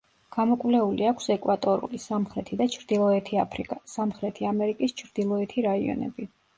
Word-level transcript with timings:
გამოკვლეული 0.35 1.05
აქვს 1.09 1.29
ეკვატორული, 1.35 2.01
სამხრეთი 2.07 2.59
და 2.63 2.69
ჩრდილოეთი 2.79 3.41
აფრიკა, 3.47 3.81
სამხრეთი 3.95 4.53
ამერიკის 4.57 5.01
ჩრდილოეთი 5.05 5.71
რაიონები. 5.73 6.33